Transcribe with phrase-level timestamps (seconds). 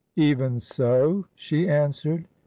[0.15, 2.25] 'Even so!' she answered.